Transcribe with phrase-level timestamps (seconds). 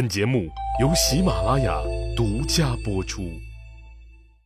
[0.00, 0.48] 本节目
[0.80, 1.78] 由喜马拉雅
[2.16, 3.20] 独家播出。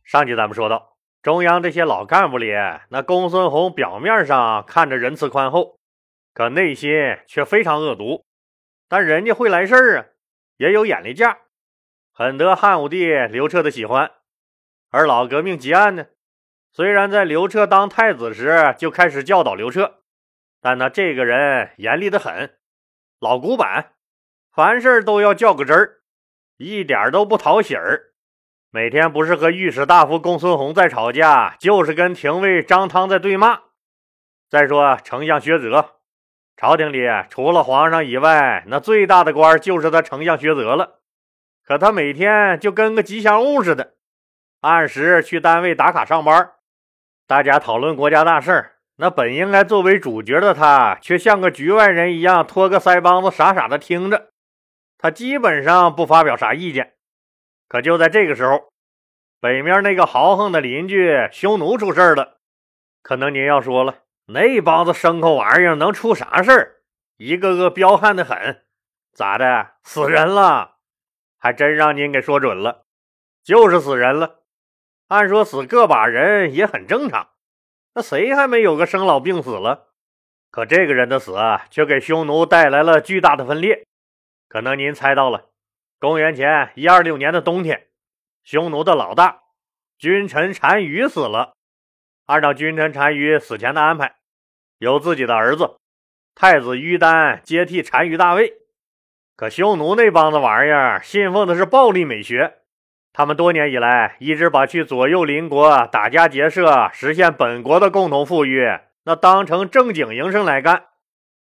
[0.03, 2.51] 上集咱们说到，中央这些老干部里，
[2.89, 5.79] 那公孙弘表面上看着仁慈宽厚，
[6.33, 6.91] 可内心
[7.25, 8.25] 却非常恶毒。
[8.89, 10.05] 但人家会来事儿啊，
[10.57, 11.37] 也有眼力劲儿，
[12.11, 14.11] 很得汉武帝刘彻的喜欢。
[14.89, 16.07] 而老革命吉安呢，
[16.73, 19.99] 虽然在刘彻当太子时就开始教导刘彻，
[20.59, 22.57] 但他这个人严厉的很，
[23.21, 23.93] 老古板。
[24.55, 25.97] 凡事都要较个真儿，
[26.55, 28.13] 一点都不讨喜儿。
[28.71, 33.59] 每天不是和御史大夫公孙弘在吵架，就是跟廷尉张汤在对骂。
[34.49, 35.95] 再说丞相薛泽，
[36.55, 41.01] 朝廷里除了皇上以外，那最大的官就是他丞相薛泽了。
[41.65, 43.95] 可他每天就跟个吉祥物似的，
[44.61, 46.51] 按时去单位打卡上班。
[47.27, 54.29] 大家讨论国家大事那本应该作为主角的他，却像个局外人一样，托个腮帮子，傻傻的听着。
[55.05, 56.95] 他基本上不发表啥意见，
[57.67, 58.69] 可就在这个时候，
[59.39, 62.39] 北面那个豪横的邻居匈奴出事了。
[63.03, 66.77] 可能您要说了，那帮子牲口玩意儿能出啥事儿？
[67.17, 68.63] 一个个彪悍的很，
[69.13, 69.73] 咋的？
[69.83, 70.77] 死人了？
[71.37, 72.85] 还真让您给说准了，
[73.43, 74.39] 就是死人了。
[75.09, 77.29] 按说死个把人也很正常，
[77.93, 79.89] 那谁还没有个生老病死了？
[80.49, 83.85] 可这个人的死啊却给匈奴带来了巨大的分裂。
[84.55, 85.49] 可能您猜到了，
[85.99, 87.87] 公元前一二六年的冬天，
[88.41, 89.41] 匈奴的老大
[89.97, 91.55] 君臣单于死了。
[92.27, 94.15] 按照君臣单于死前的安排，
[94.77, 95.75] 由自己的儿子
[96.35, 98.53] 太子于丹接替单于大位。
[99.35, 102.59] 可匈奴那帮子玩意儿信奉的是暴力美学，
[103.11, 108.65] 他们多年以来一直把去左右邻国打家劫舍、实现本国的共同富裕，
[109.03, 110.85] 那当成正经营生来干。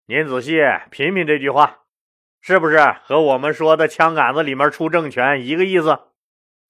[0.06, 1.80] 您仔细品品这句话。
[2.42, 6.00] 是不是和我们说的枪杆子里面出政权一个意思？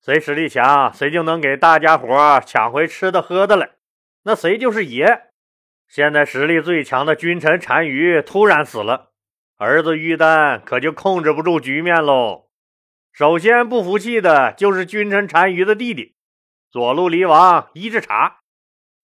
[0.04, 3.70] 谁实力强，谁就能给大家伙抢回吃的喝的来，
[4.24, 5.30] 那谁就是爷。
[5.88, 9.12] 现在实力最强的君臣单于突然死了，
[9.58, 12.50] 儿子于丹可就控制不住局面喽。
[13.14, 16.16] 首先不服气的就是君臣单于的弟弟
[16.70, 18.40] 左路离王伊稚茶，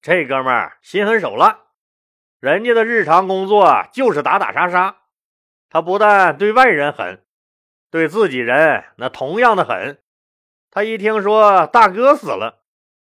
[0.01, 1.59] 这哥们儿心狠手辣，
[2.41, 4.97] 人家的日常工作就是打打杀杀。
[5.69, 7.23] 他不但对外人狠，
[7.91, 10.01] 对自己人那同样的狠。
[10.71, 12.63] 他一听说大哥死了，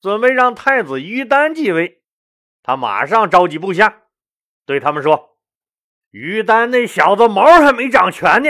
[0.02, 2.02] 准备让太子于丹继位，
[2.64, 4.04] 他马上召集部下，
[4.66, 5.38] 对他们说
[6.12, 8.50] ：“于丹那小子毛还没长全呢，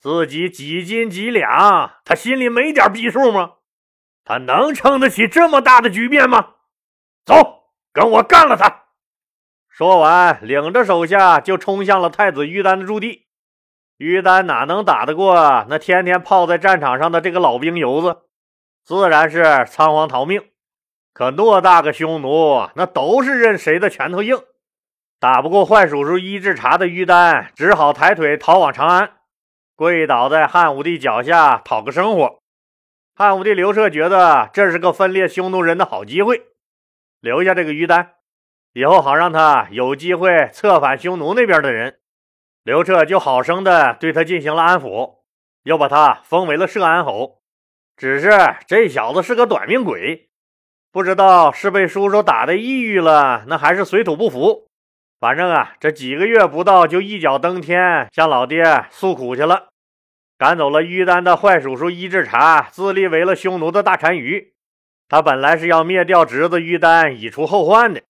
[0.00, 3.54] 自己几斤几两，他心里没点逼数吗？
[4.24, 6.54] 他能撑得起这么大的局面吗？
[7.24, 8.86] 走，跟我干了他！”
[9.80, 13.28] 说完，领着手下就冲向了太子于丹的驻地。
[13.96, 18.18] 于丹哪能打得过那天天泡在战场上的这个老兵油子？
[18.84, 20.42] 自然是仓皇逃命。
[21.14, 24.36] 可偌大个匈奴，那都是任谁的拳头硬。
[25.18, 29.12] 打不过坏叔叔伊稚茶的于丹，只好抬腿逃往长安，
[29.74, 32.40] 跪倒在汉武帝脚下讨个生活。
[33.14, 36.42] 汉武帝刘彻觉得这是个分裂匈奴人的好机会，
[37.22, 38.16] 留下这个于丹。
[38.72, 41.98] 以后好让他有机会策反匈奴那边的人，
[42.62, 45.16] 刘彻就好生的对他进行了安抚，
[45.64, 47.40] 又把他封为了摄安侯。
[47.96, 48.30] 只是
[48.66, 50.28] 这小子是个短命鬼，
[50.92, 54.68] 不知道是被叔叔打的抑郁了，那还是水土不服。
[55.18, 59.68] 反正啊，这几个月不到就一脚登天，向老爹诉苦去了，
[60.38, 64.54] 赶走了于丹的坏叔叔伊稚茶，自立为了匈奴的大单于。
[65.08, 68.00] 他本来是要灭掉侄子于丹，以除后患的。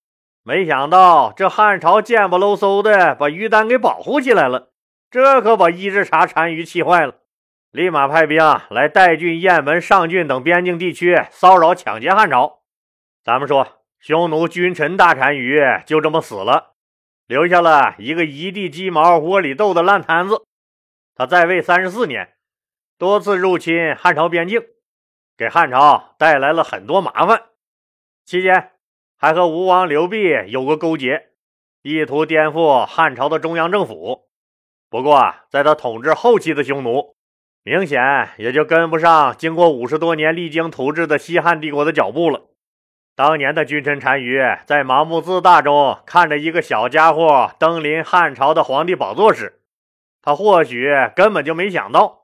[0.43, 4.73] 没想到这汉朝贱不喽嗖的把于丹给保护起来了，
[5.11, 7.17] 这可把伊稚茶单于气坏了，
[7.71, 12.63] 立马派兵啊来代郡、雁门、上郡等边境地区骚扰抢劫汉朝。
[13.23, 16.73] 咱们说，匈奴君臣大单于就这么死了，
[17.27, 20.47] 留下了一个一地鸡毛、窝里斗的烂摊子。
[21.15, 22.33] 他在位三十四年，
[22.97, 24.63] 多次入侵汉朝边境，
[25.37, 27.43] 给汉朝带来了很多麻烦。
[28.25, 28.71] 期间。
[29.23, 31.27] 还和吴王刘濞有过勾结，
[31.83, 34.31] 意图颠覆汉朝的中央政府。
[34.89, 37.17] 不过，在他统治后期的匈奴，
[37.63, 38.01] 明显
[38.39, 42.47] 也就跟不上经过五十多年励精图治的西汉帝国的脚步了。
[43.15, 49.61] 当年的君臣单于在盲目自大中，看着一个小家伙登临汉朝的皇帝宝座时，
[50.23, 52.20] 他或许根本就没想到。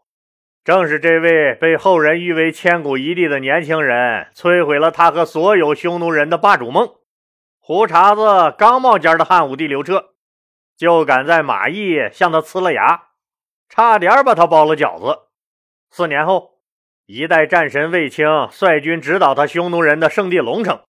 [0.67, 6.91] 正是这位被后人誉为千古一帝的年轻人，摧毁了他和所有匈奴人的霸主梦。
[7.61, 10.07] 胡茬子刚冒尖的汉武帝刘彻，
[10.77, 13.11] 就敢在马邑向他呲了牙，
[13.69, 15.29] 差点把他包了饺子。
[15.89, 16.59] 四年后，
[17.07, 20.81] 一代战神卫青率军直捣他匈奴人的圣地龙城，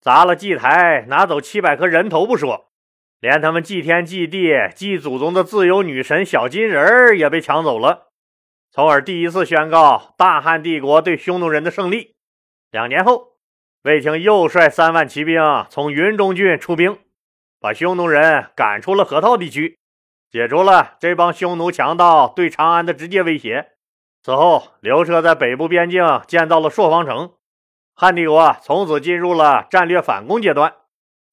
[0.00, 2.72] 砸了祭台，拿走七百颗人头不说，
[3.20, 8.08] 连他们祭天祭地、祭祖宗的自由女神小金人也被抢走了，
[8.74, 12.16] 从而第一次宣告大汉帝国对匈奴人的胜利。
[12.70, 13.32] 两年后，
[13.82, 16.98] 卫青又率三万骑兵从云中郡出兵，
[17.60, 19.78] 把匈奴人赶出了河套地区。
[20.30, 23.72] 解除了这帮匈奴强盗对长安的直接威胁。
[24.22, 27.34] 此后，刘彻在北部边境建造了朔方城，
[27.94, 30.72] 汉帝国从此进入了战略反攻阶段。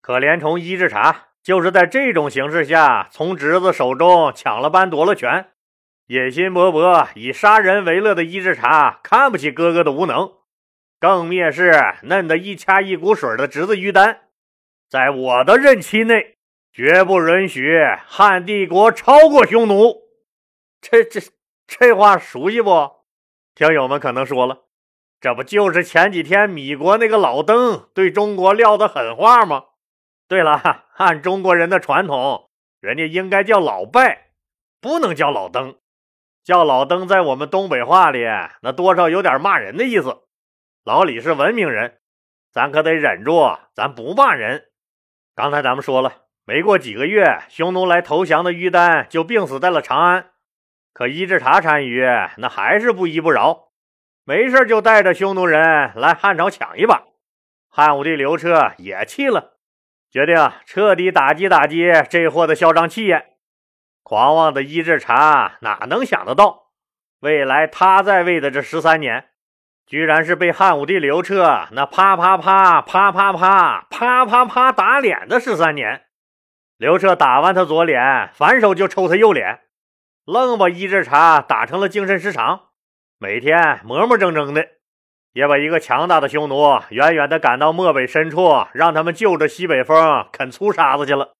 [0.02, 5.52] 可怜虫伊稚茶就是在这种形势下，从侄子手中抢了班夺了权。
[6.10, 10.34] 野心勃勃、以杀人为乐的伊稚茶看不起哥哥的无能，
[11.00, 11.72] 更蔑视
[12.04, 14.22] 嫩得一掐一股水的侄子于丹。
[14.90, 16.36] 在我的任期内。
[16.72, 20.04] 绝不允许汉帝国超过匈奴。
[20.80, 21.20] 这这
[21.68, 22.92] 这话熟悉不？
[23.56, 24.66] 听友们可能说了，
[25.20, 29.66] 这不就是前几天米国那个老登对中国撂的狠话吗？
[30.28, 34.30] 对了，按中国人的传统，人家应该叫老拜，
[34.80, 35.76] 不能叫老登。
[36.44, 38.26] 叫老登在我们东北话里，
[38.62, 40.24] 那多少有点骂人的意思。
[40.84, 42.00] 老李是文明人，
[42.52, 44.66] 咱可得忍住，咱不骂人。
[45.36, 46.24] 刚才咱们说了。
[46.46, 50.32] 没过几个月，匈奴来投降的于丹就病死在了长安。
[50.94, 52.04] 可伊稚茶单于
[52.38, 53.70] 那还是不依不饶，
[54.26, 57.04] 没事就带着匈奴人来汉朝抢一把。
[57.70, 59.58] 汉武帝刘彻也气了，
[60.10, 63.29] 决定彻底打击打击这货的嚣张气焰。
[64.10, 66.70] 狂妄的伊稚茶哪能想得到，
[67.20, 69.26] 未来他在位的这十三年，
[69.86, 76.06] 居然是被汉武帝刘彻那啪啪啪啪啪啪啪啪啪打脸的十三年。
[76.80, 79.60] 刘彻打完他左脸，反手就抽他右脸，
[80.26, 82.62] 愣把伊稚茶打成了精神失常，
[83.20, 84.66] 每天磨磨蹭蹭的，
[85.34, 91.34] 也把一个强大的匈奴远远的赶到漠北深处，让他们就着西北风啃粗沙子去了。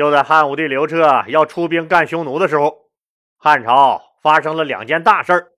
[0.00, 2.88] 就在汉武帝刘彻要出兵干匈奴的时候，
[3.36, 5.52] 汉朝发生了两件大事儿。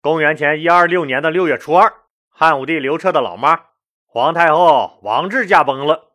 [0.00, 1.92] 公元前一二六年的六月初二，
[2.28, 3.64] 汉武帝刘彻的老妈
[4.06, 6.12] 皇太后王治驾崩了。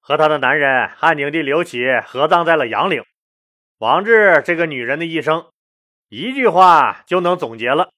[0.00, 3.04] 和他的男人汉景帝刘启合葬在了阳陵。
[3.76, 5.50] 王志这个女人的一生，
[6.08, 7.90] 一句话就能总结了：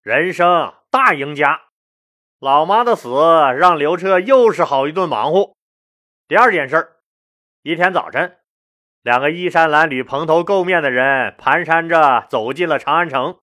[0.00, 1.64] 人生大赢家。
[2.40, 3.10] 老妈的死
[3.58, 5.54] 让刘彻又是好一顿忙活。
[6.26, 6.96] 第二件事儿，
[7.60, 8.38] 一天早晨，
[9.06, 13.36] 两个衣衫褴褛、蓬头垢面的人蹒跚着走进了长安城。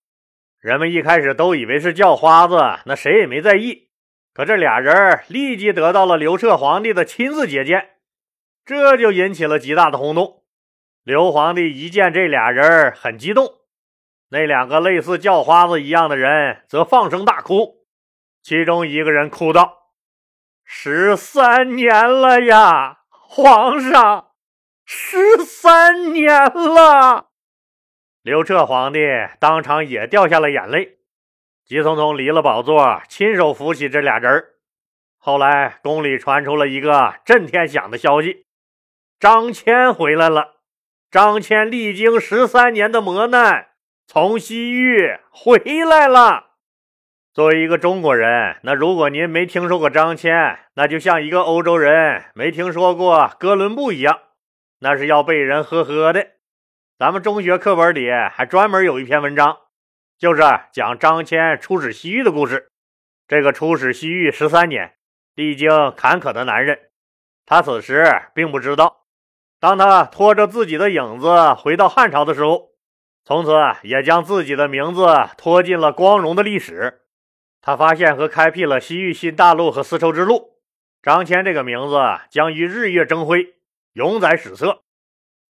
[0.59, 3.87] 人们一开始都以为是叫花子，那谁也没在意。
[4.33, 7.91] 可这俩人立即得到了刘彻皇帝的亲自接见。
[8.65, 10.43] 这就引起了极大的轰动。
[11.01, 13.61] 刘皇帝一见这俩人，很激动。
[14.31, 17.85] 那两个类似叫花子一样的人则放声大哭。
[18.41, 19.93] 其中一个人哭道
[20.65, 24.31] ：“十三年了呀，皇上，
[24.85, 27.29] 十三年了。”
[28.23, 28.99] 刘彻皇帝
[29.39, 30.99] 当场也掉下了眼泪，
[31.65, 34.43] 急匆匆离了宝座，亲手扶起这俩人。
[35.17, 38.45] 后来宫里传出了一个震天响的消息。
[39.19, 40.55] 张骞回来了。
[41.09, 43.67] 张骞历经十三年的磨难，
[44.07, 46.51] 从西域回来了。
[47.33, 54.19] 作为一个中国人，那如果您没听说过张骞，那就像一个欧洲人没听说过哥伦布一样，
[54.83, 56.27] 那是要被人呵呵的。
[56.99, 59.57] 咱们中学课本里还专门有一篇文章，
[60.19, 60.41] 就是
[60.73, 62.67] 讲张骞出使西域的故事。
[63.25, 64.95] 这个出使西域十三年，
[65.35, 66.77] 历经坎坷的男人，
[67.45, 69.05] 他此时并不知道。
[69.57, 72.71] 当他拖着自己的影子回到汉朝的时候，
[73.23, 77.03] 从此也将自己的名字拖进了光荣的历史。
[77.61, 80.57] 他发现和开辟了西域新大陆和丝绸之路。
[81.01, 81.97] 张骞这个名字
[82.29, 83.55] 将于日月争辉，
[83.93, 84.83] 永载史册。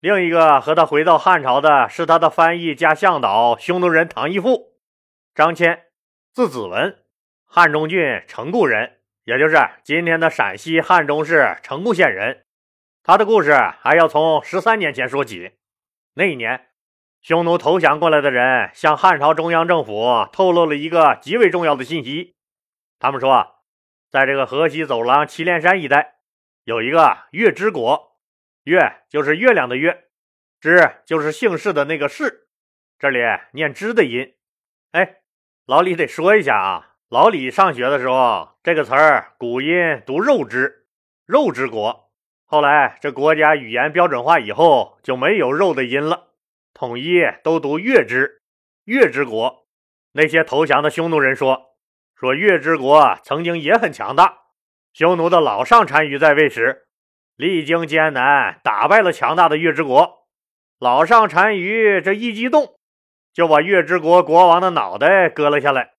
[0.00, 4.74] 另一个和他回到汉朝的是他的翻译加向导匈奴人唐义父。
[5.34, 5.80] 张骞，
[6.32, 7.02] 字子文，
[7.46, 12.44] 汉中郡成固人，也就是今天的陕西汉中市成固县人。
[13.02, 15.52] 他的故事还要从十三年前说起。
[16.14, 16.68] 那一年，
[17.22, 22.36] 匈奴投降过来的人向汉朝中央政府透露了一个极为重要的信息。
[22.98, 23.62] 他们说，
[24.10, 26.16] 在这个河西走廊祁连山一带，
[26.64, 28.13] 有一个月之国。
[28.64, 30.04] 月就是月亮的月，
[30.58, 32.48] 之就是姓氏的那个氏。
[32.98, 33.18] 这里
[33.52, 34.34] 念之的音。
[34.92, 35.16] 哎，
[35.66, 40.86] 老李得说一下啊，老李上学的时候，这个词儿古音读肉之，
[41.26, 42.10] 肉之国。
[42.46, 46.28] 后来，这国家语言标准化以后，就没有肉的音了，
[46.72, 48.42] 统一都读月之，
[48.84, 49.66] 月之国。
[50.12, 51.76] 那些投降的匈奴人说
[52.16, 54.38] ：“说月之国曾经也很强大，
[54.94, 56.83] 匈奴的老上单于在位时，
[57.36, 60.26] 历经艰难打败了强大的月之国。
[60.78, 62.76] 老上单于这一激动，
[63.32, 65.92] 就把月之国国王的脑袋割了下来，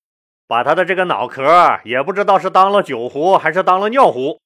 [0.48, 4.40] 把他的这个脑壳也不知道是当了酒壶还是当了尿壶，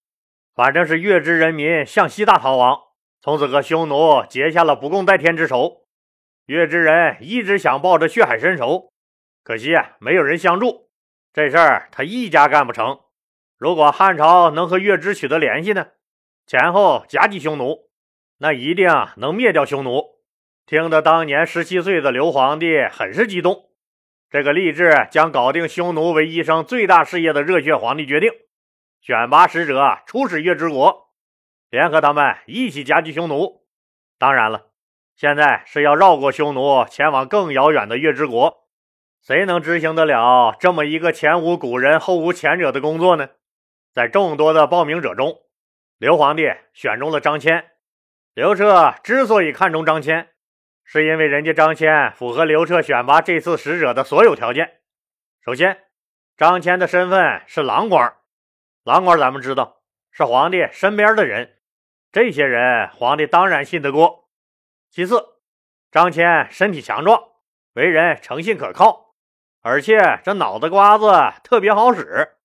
[0.55, 2.79] 反正是月之人民向西大逃亡，
[3.21, 5.83] 从此和匈奴结下了不共戴天之仇。
[6.45, 8.89] 月之人一直想报着血海深仇。”
[9.43, 10.89] 可惜啊，没有人相助，
[11.33, 12.99] 这事儿他一家干不成。
[13.57, 15.87] 如果汉朝能和月之取得联系呢，
[16.49, 17.91] 前后夹击匈奴，
[18.39, 20.15] 那一定能灭掉匈奴。
[20.65, 23.69] 听得当年十七岁的刘皇帝很是激动。
[24.31, 28.31] 这个立志将搞定匈奴为一生最大事业的热血皇帝决定，
[28.99, 31.11] 选拔使者出使月之国，
[31.69, 33.61] 联合他们一起夹击匈奴。
[34.17, 34.69] 当然了，
[35.15, 38.67] 现在是要绕过匈奴，前往更遥远的月之国。
[39.21, 43.29] 谁能执行得了这么一个前无古人后无前者的工作呢？
[43.93, 45.41] 在众多的报名者中，
[45.99, 47.65] 刘皇帝选中了张骞。
[48.33, 50.27] 刘彻之所以看中张骞，
[50.85, 54.79] 是因为人家张骞符合刘彻选拔这次使者的所有条件。
[55.41, 55.83] 首先，
[56.37, 58.15] 张骞的身份是郎官，
[58.85, 61.57] 郎官咱们知道是皇帝身边的人，
[62.13, 64.29] 这些人皇帝当然信得过。
[64.89, 65.21] 其次，
[65.91, 67.21] 张骞身体强壮，
[67.73, 69.15] 为人诚信可靠。
[69.61, 71.11] 而且这脑袋瓜子
[71.43, 72.37] 特别好使，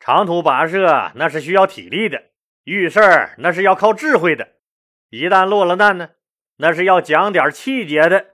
[0.00, 2.30] 长途跋涉那是需要体力的，
[2.66, 4.48] 遇事儿那是要靠智慧的。
[5.10, 6.10] 一旦落了难呢，
[6.56, 8.26] 那是要讲点气节的。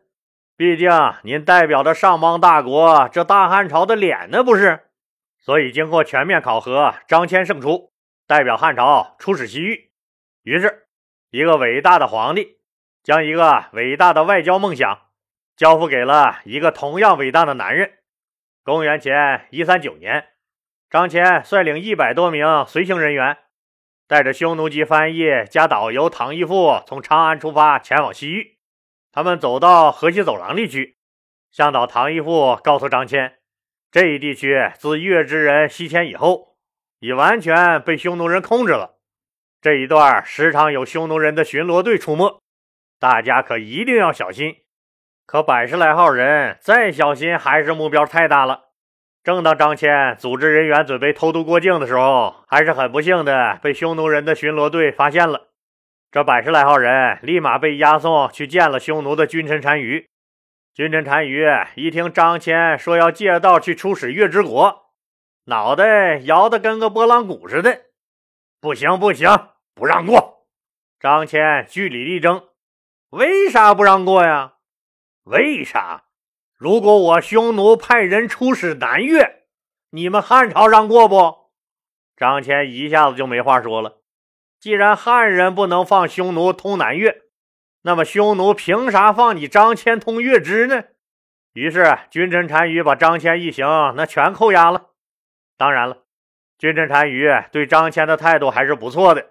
[0.56, 0.90] 毕竟
[1.22, 4.86] 您代表着上邦大国，这大汉朝的脸呢，不是？
[5.38, 7.92] 所以经过全面考核，张骞胜出，
[8.26, 9.90] 代表汉朝出使西域。
[10.44, 10.86] 于是，
[11.30, 12.56] 一个伟大的皇帝
[13.02, 15.10] 将一个伟大的外交梦想
[15.56, 17.98] 交付给了一个同样伟大的男人。
[18.64, 20.28] 公元前一三九年，
[20.88, 23.36] 张骞率领一百多名随行人员，
[24.06, 28.58] 带着匈奴籍翻译加导游唐义富，从长安出发前往西域。
[29.10, 30.96] 他们走到河西走廊地区，
[31.50, 33.32] 向导唐义富告诉张骞，
[33.90, 36.56] 这一地区自月之人西迁以后，
[36.98, 38.96] 已完全被匈奴人控制了。
[39.60, 42.40] 这一段时常有匈奴人的巡逻队出没，
[42.98, 44.56] 大家可一定要小心。
[45.24, 48.71] 可百十来号人再小心，还是目标太大了。
[49.24, 55.48] 正当张骞组织人员准备偷渡过境的时候，还是很不幸的被匈奴人的巡逻队发现了。
[56.10, 60.08] 这百十来号人立马被押送去见了匈奴的君臣单于。
[60.74, 64.90] 君臣单于一听张骞说要借道去出使月之国，
[65.44, 67.82] 脑袋摇得跟个拨浪鼓似的。
[68.60, 69.28] 不行不行，
[69.74, 70.46] 不让过！
[70.98, 72.48] 张骞据理力争，
[73.10, 74.54] 为啥不让过呀？
[75.24, 76.04] 为啥？
[76.62, 79.42] 如果我匈奴派人出使南越，
[79.90, 81.50] 你们汉朝让过不？
[82.16, 83.96] 张骞一下子就没话说了。
[84.60, 87.22] 既然汉人不能放匈奴通南越，
[87.82, 90.84] 那么匈奴凭啥放你张骞通月支呢？
[91.52, 93.66] 于是君臣单于把张骞一行
[93.96, 94.90] 那全扣押了。
[95.58, 96.04] 当然了，
[96.58, 99.30] 君臣单于对张骞的态度还是不错的。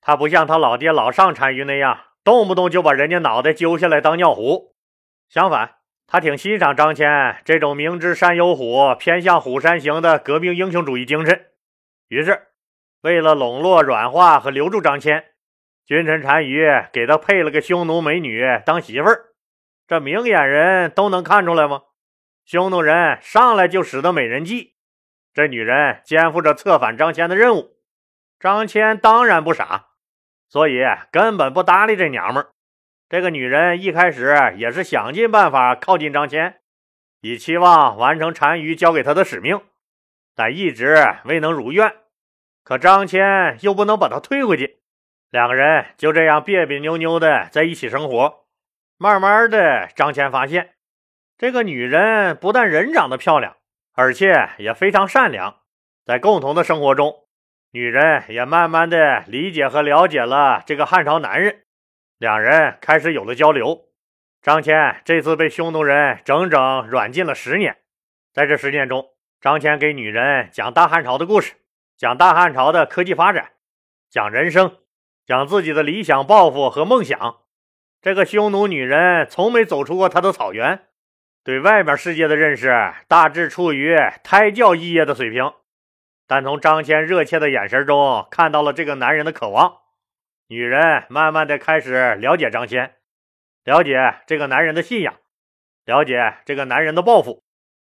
[0.00, 4.74] 他不像他老爹老上单于那样，动不动就把人家脑袋揪下来当尿壶。
[5.28, 11.46] 相反，他挺欣赏张骞这种明知山有虎，偏向虎山行的革命英雄主义精神。
[12.08, 12.48] 于是，
[13.00, 15.24] 为了笼络、软化和留住张骞，
[15.86, 19.26] 君臣单于给他配了个匈奴美女当媳妇儿。
[19.88, 21.82] 这明眼人都能看出来吗？
[22.44, 24.74] 匈奴人上来就使的美人计，
[25.32, 27.76] 这女人肩负着策反张骞的任务。
[28.38, 29.86] 张骞当然不傻，
[30.48, 32.50] 所以根本不搭理这娘们儿。
[33.12, 36.54] 这个女人一开始也是想尽办法靠近张骞，
[37.20, 39.60] 以期望完成单于交给她的使命，
[40.34, 41.94] 但一直未能如愿。
[42.64, 44.78] 可张骞又不能把她推回去，
[45.28, 48.46] 两个人就这样别别扭扭的在一起生活。
[48.96, 50.70] 慢慢的，张骞发现
[51.36, 53.58] 这个女人不但人长得漂亮，
[53.92, 55.58] 而且也非常善良。
[56.06, 57.26] 在共同的生活中，
[57.72, 61.64] 女人也慢慢的理解和了解了这个汉朝男人。
[62.22, 63.86] 两人开始有了交流。
[64.42, 67.78] 张骞这次被匈奴人整整软禁了十年，
[68.32, 69.08] 在这十年中，
[69.40, 71.54] 张骞给女人讲大汉朝的故事，
[71.96, 73.50] 讲大汉朝的科技发展，
[74.08, 74.76] 讲人生，
[75.26, 77.38] 讲自己的理想抱负和梦想。
[78.00, 80.84] 这个匈奴女人从没走出过他的草原，
[81.42, 85.52] 对外面世界的认识大致处于胎教一业的水平，
[86.28, 89.78] 但从张骞热切的眼神中看到了这个男人的渴望。
[90.52, 92.90] 女人慢慢的开始了解张骞，
[93.64, 95.18] 了解这个男人的信仰，
[95.86, 97.42] 了解这个男人的抱负。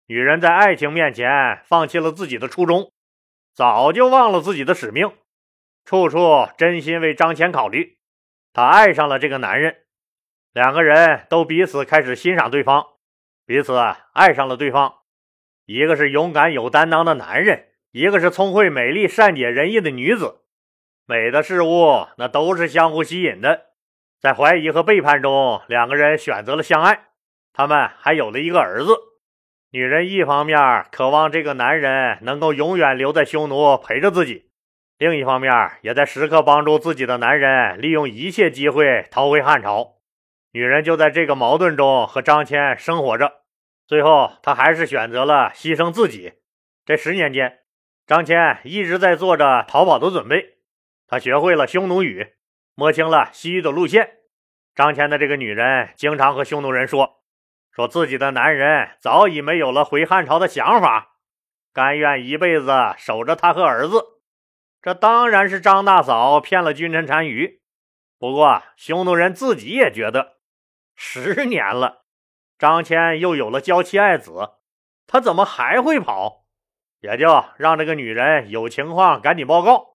[0.05, 2.91] 女人在爱情面前放弃了自己的初衷，
[3.55, 5.13] 早就忘了自己的使命，
[5.83, 7.97] 处处真心为张谦考虑。
[8.53, 9.77] 她爱上了这个男人，
[10.51, 12.85] 两个人都彼此开始欣赏对方，
[13.47, 13.75] 彼此
[14.13, 14.97] 爱上了对方。
[15.65, 20.42] 一个是勇敢有担当的男人，一个是聪慧美丽、善解人意的女子。
[21.05, 23.67] 美的事物那都是相互吸引的。
[24.21, 27.07] 在怀疑和背叛中，两个人选择了相爱，
[27.53, 28.93] 他们还有了一个儿子。
[29.71, 34.49] 女人一方面渴望这个男人能够永远留在匈奴陪着自己，
[34.97, 39.95] 另一方面也在时刻帮助自己的男人利用一切机会逃回汉朝。
[40.51, 43.41] 女人就在这个矛盾中和张骞生活着，
[43.87, 46.33] 最后她还是选择了牺牲自己。
[46.85, 47.59] 这十年间，
[48.05, 50.52] 张骞一直在做着逃跑的准备，
[51.07, 52.33] 他学会了匈奴语，
[52.75, 54.17] 摸清了西域的路线。
[54.75, 57.21] 张骞的这个女人经常和匈奴人说。
[57.71, 61.15] 说自己的男人早已没有了回汉朝的想法，
[61.73, 64.03] 甘愿一辈子守着他和儿子。
[64.79, 67.61] 这当然是张大嫂骗了君臣单于。
[68.19, 70.37] 不过匈奴人自己也觉得，
[70.95, 72.05] 十年了，
[72.59, 74.51] 张骞又有了娇妻爱子，
[75.07, 76.45] 他怎么还会跑？
[76.99, 79.92] 也就让这个女人有情况赶紧报告，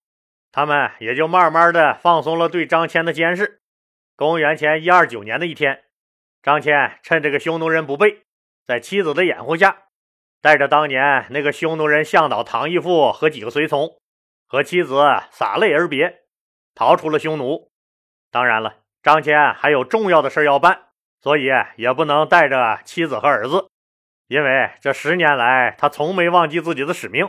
[0.51, 3.61] 他们也就慢慢的放松了对张骞的监视。
[4.17, 5.85] 公元前一二九年的一天。
[6.43, 8.23] 张骞趁这个匈奴人不备，
[8.65, 9.85] 在妻子的掩护下，
[10.41, 13.99] 带着当年那个匈奴人向导唐义父和几个随从，
[14.47, 16.21] 和妻子洒泪而别，
[16.75, 17.73] 逃出了匈奴。
[18.31, 20.87] 当然了，张骞还有重要的事要办，
[21.21, 23.69] 所以也不能带着妻子和儿子，
[24.29, 27.29] 因为这十年来他从没忘记自己的使命。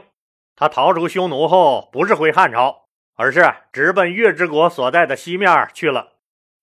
[0.56, 2.89] 他逃出匈奴后，不是回汉朝，
[3.20, 6.14] 而是直奔月之国所在的西面去了。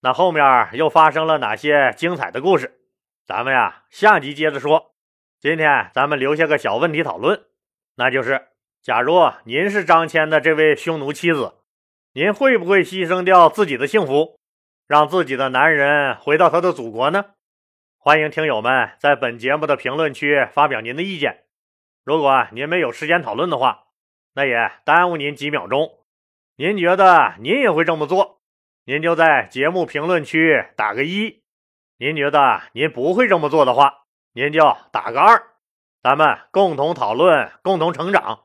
[0.01, 2.81] 那后面又发生了哪些精彩的故事？
[3.27, 4.95] 咱们呀下集接着说。
[5.39, 7.45] 今天咱们留下个小问题讨论，
[7.97, 8.47] 那就是：
[8.81, 11.57] 假如您是张骞的这位匈奴妻子，
[12.15, 14.39] 您会不会牺牲掉自己的幸福，
[14.89, 17.27] 让自己的男人回到他的祖国呢？
[17.99, 21.45] 欢迎听友们在本节目的评论区发表您的意见。
[22.03, 23.89] 如果您没有时间讨论的话，
[24.33, 25.99] 那也耽误您几秒钟。
[26.59, 28.41] 您觉得您也会这么做？
[28.87, 31.43] 您就在节目评论区打个一，
[31.99, 35.43] 您觉得您不会这么做的话，您就打个二，
[36.03, 38.45] 咱们共同讨论，共同成长。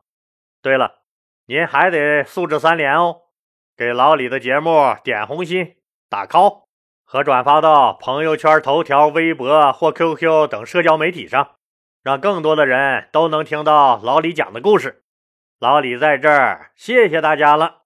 [0.62, 1.04] 对了，
[1.46, 3.22] 您还得素质三连哦，
[3.78, 5.78] 给老李的节目点红心、
[6.10, 6.66] 打 call
[7.06, 11.52] 和转发到朋友圈、头条、微博或 QQ 等社交媒体上，
[12.04, 15.06] 让更多的人都能听到老李讲的故事。
[15.60, 17.81] 老李在这儿，谢谢大家了。